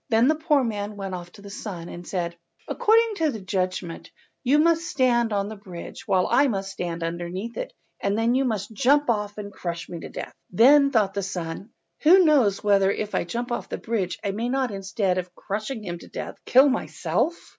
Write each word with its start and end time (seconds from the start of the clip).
Then 0.09 0.27
the 0.29 0.33
poor 0.35 0.63
man 0.63 0.95
went 0.97 1.13
off 1.13 1.31
to 1.33 1.43
the 1.43 1.51
son, 1.51 1.87
and 1.87 2.07
said— 2.07 2.35
"According 2.67 3.13
to 3.17 3.29
the 3.29 3.39
judgment 3.39 4.09
you 4.43 4.57
must 4.57 4.87
stand 4.87 5.31
on 5.31 5.47
the 5.47 5.55
bridge 5.55 6.07
while 6.07 6.25
I 6.31 6.47
must 6.47 6.71
stand 6.71 7.03
underneath 7.03 7.55
it, 7.55 7.71
and 8.01 8.17
then 8.17 8.33
you 8.33 8.43
must 8.43 8.71
jump 8.73 9.11
off 9.11 9.37
and 9.37 9.53
crush 9.53 9.89
me 9.89 9.99
to 9.99 10.09
death." 10.09 10.33
Then 10.49 10.89
thought 10.89 11.13
the 11.13 11.21
son— 11.21 11.69
"Who 11.99 12.25
knows 12.25 12.63
whether 12.63 12.89
if 12.89 13.13
I 13.13 13.25
jump 13.25 13.51
off 13.51 13.69
the 13.69 13.77
bridge 13.77 14.17
I 14.23 14.31
may 14.31 14.49
not, 14.49 14.71
instead 14.71 15.19
of 15.19 15.35
crushing 15.35 15.83
him 15.83 15.99
to 15.99 16.07
death, 16.07 16.39
kill 16.47 16.67
myself?" 16.67 17.35